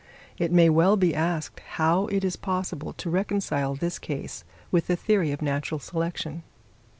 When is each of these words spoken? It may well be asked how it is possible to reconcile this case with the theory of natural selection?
It 0.39 0.51
may 0.51 0.67
well 0.67 0.97
be 0.97 1.13
asked 1.13 1.59
how 1.73 2.07
it 2.07 2.23
is 2.23 2.35
possible 2.35 2.91
to 2.93 3.09
reconcile 3.11 3.75
this 3.75 3.99
case 3.99 4.43
with 4.71 4.87
the 4.87 4.95
theory 4.95 5.31
of 5.31 5.43
natural 5.43 5.77
selection? 5.79 6.41